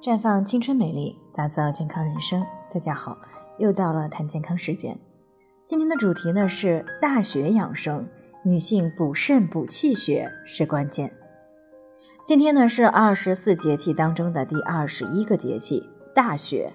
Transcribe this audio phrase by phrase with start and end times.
[0.00, 2.46] 绽放青春美丽，打造健康人生。
[2.72, 3.18] 大家好，
[3.58, 4.96] 又到了谈健康时间。
[5.66, 8.06] 今天的主题呢是大雪养生，
[8.44, 11.12] 女性补肾补气血是关键。
[12.24, 15.82] 今天呢是二十四节气当中的第二十一个节气
[16.14, 16.74] 大雪，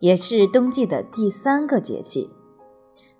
[0.00, 2.30] 也是冬季的第三个节气。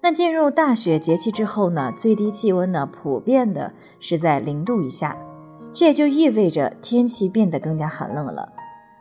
[0.00, 5.18] 那进入大雪节气之后呢，最低气温呢普遍的是在零度以下，
[5.74, 8.50] 这也就意味着天气变得更加寒冷了。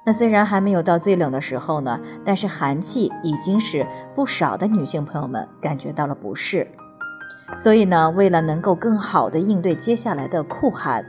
[0.05, 6.67] 那虽然还没有到最冷的时候呢，但是寒气已经使不少的女性朋友们感觉到了不适。
[7.55, 11.05] 所以呢，为了能够更好的应对接下来的酷寒，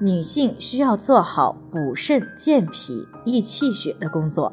[0.00, 4.52] 女性需要做好补肾健脾益气血的工作。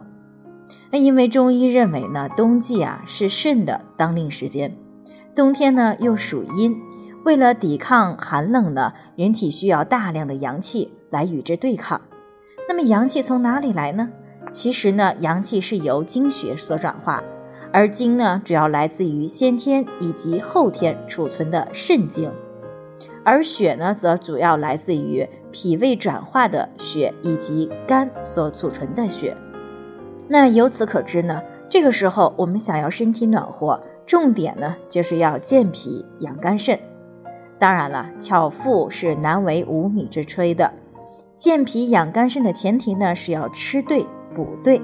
[0.92, 4.76] 那因为中医认为呢，冬季啊是肾的当令时间，
[5.36, 6.76] 冬天呢又属阴，
[7.24, 12.02] 为了抵抗寒冷呢，人体需要大量的阳气来与之对抗。
[12.68, 14.10] 那么阳气从哪里来呢？
[14.50, 17.24] 其实呢，阳气是由精血所转化，
[17.72, 22.32] 而精呢，主要来自于先天以及后天储存的肾精，
[23.24, 29.36] 而血呢，则主要来自于脾胃转化的血以及肝所储存的血。
[30.28, 36.80] 那由此可知呢，这个时候我们想要身体暖和，重点呢就是要健脾养肝肾。
[37.58, 40.72] 当然了，巧妇是难为无米之炊的。
[41.36, 44.82] 健脾养肝肾的前提呢，是要吃对补对。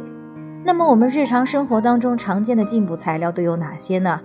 [0.66, 4.20] 那么我们日常生活当中常见的进补材料都有哪些呢？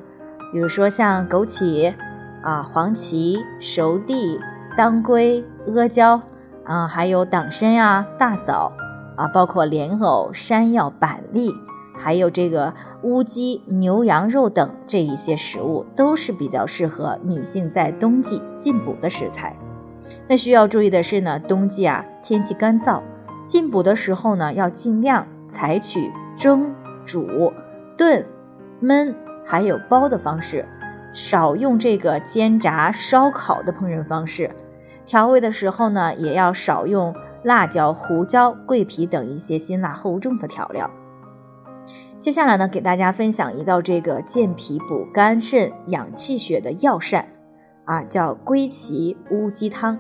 [0.52, 1.94] 比如说像枸杞
[2.42, 4.41] 啊、黄芪、熟地、
[4.77, 6.20] 当归、阿胶
[6.64, 8.72] 啊，还有党参呀、大枣
[9.16, 11.55] 啊，包括莲藕、山药、板栗，
[11.96, 19.56] 还有这个乌鸡、牛羊肉等这一些食物，都是比较适合女性在冬季进补的食材。
[20.28, 23.00] 那需要注意的是呢，冬季啊天气干燥，
[23.46, 26.74] 进补的时候呢要尽量采取蒸、
[27.05, 27.52] 煮、
[27.96, 28.27] 炖、
[28.83, 30.67] 焖还有煲的方式，
[31.12, 34.51] 少用这个煎炸、烧烤的烹饪方式。
[35.05, 37.14] 调味的时候呢，也要少用
[37.45, 40.90] 辣椒、胡椒、桂皮等一些辛辣厚重的调料。
[42.18, 47.28] 接下来呢，给大家分享一道这个健脾补肝肾、养气血的药膳。
[47.84, 49.96] 啊，叫龟芪乌鸡汤，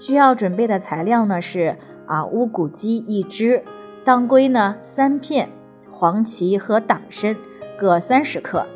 [0.00, 3.62] 需要准备的材料呢是啊乌骨鸡一只，
[4.02, 5.50] 当归呢三片，
[5.90, 7.36] 黄芪和党参
[7.78, 8.66] 各三十克，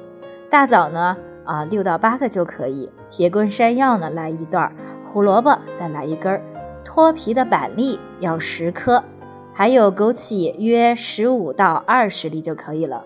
[0.50, 4.70] 大枣呢啊六到八个就可以，铁棍山药呢来一段，
[5.02, 6.42] 胡萝卜再来一根儿，
[6.84, 9.02] 脱皮的板栗要十颗，
[9.54, 13.02] 还有枸杞约十五到二十粒就可以了，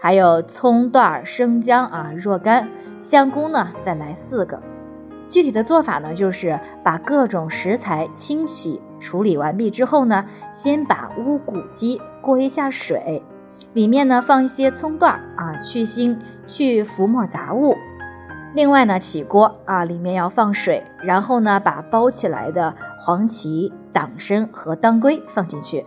[0.00, 2.68] 还有葱段、生姜啊若干，
[3.00, 4.62] 香菇呢再来四个。
[5.28, 13.22] 具体的做法呢，就是把各种食材清洗处理完毕之后呢，先把乌骨鸡过一下水，
[13.74, 17.76] 里面呢放一些葱段儿啊，去腥去浮沫杂物。
[18.54, 25.84] 另外呢，起锅啊，里面要放水，然后呢把包起来的黄芪、党参和当归放进去。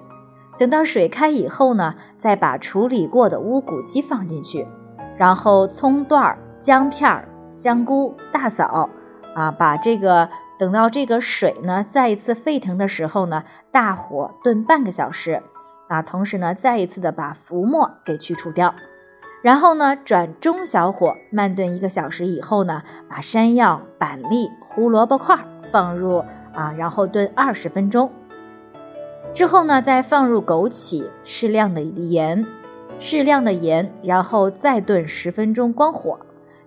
[0.60, 4.68] 等到水开以后呢，再把处理过的乌骨鸡放进去，
[5.18, 8.88] 然后葱段、姜片、香菇、大枣。
[9.34, 15.42] 啊，把这个等到这个水呢再一次沸腾的时候呢，大火炖半个小时，
[15.88, 18.76] 啊，同时呢再一次的把浮沫给去除掉，
[19.42, 25.40] 然后呢转中小火慢炖一个小时以后呢，把山药、板栗、胡萝卜块
[25.72, 28.12] 放入啊，然后炖二十分钟，
[29.34, 32.46] 之后呢再放入枸杞、适量的盐、
[33.00, 36.20] 适量的盐，然后再炖十分钟关火。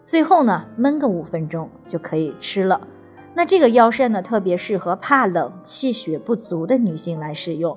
[0.04, 2.86] 最后呢，焖个五分钟就可以吃了。
[3.34, 7.76] 那这个药膳呢，特别适合怕冷、气血不足的女性来使用。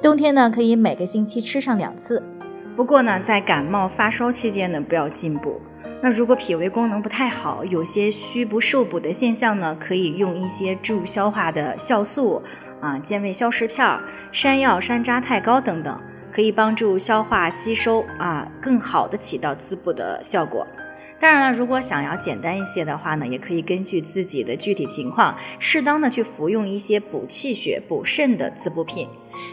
[0.00, 2.22] 冬天呢，可以每个星期吃上两次。
[2.74, 5.60] 不过呢，在感冒发烧期间呢，不要进补。
[6.02, 12.42] 那如果脾胃功能不太好，有些虚不受补的现象呢，可以用一些助消化的酵素
[12.80, 13.98] 啊、健胃消食片、
[14.32, 16.00] 山药山楂肽膏等等，
[16.32, 20.66] 可以帮助消化吸收啊，更好的起到滋补的效果。
[21.18, 29.08] 当然了，如果想要简单一些的话呢，也可以根据自己的具体情况，适当的去服用一些补气血、补肾的滋补品。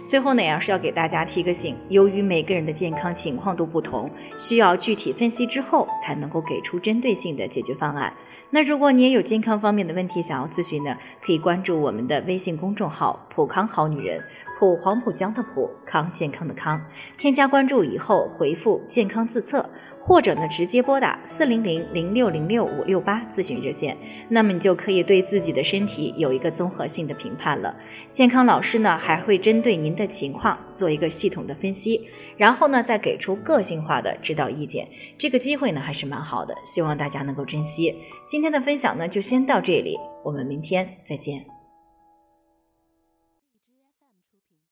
[0.05, 8.13] 最后呢，也是要给大家提个醒，由于每个人的健康情况都不同，需要具体分析之后才能够给出针对性的解决方案。
[8.49, 14.23] 那如果你也有健康方面的问题想要咨询呢，可以关注我们的微信公众号“普康好女人”，
[14.59, 16.79] 普黄浦江的普康健康的康，
[17.17, 19.67] 添加关注以后回复“健康自测”。
[20.05, 23.97] 或者呢直接拨打四零零零六零六五六八咨询热线，
[24.29, 27.73] 那么你就可以对自己的身体有一个综合性的评判了。
[28.11, 32.05] 健康老师呢还会针对您的情况做一个系统的分析，
[32.35, 34.87] 然后呢再给出个性化的指导意见。
[35.17, 37.95] 这个机会呢还是蛮好的，希望大家能够珍惜。
[38.27, 41.52] 今天的分享呢就先到这里，我们明天再见。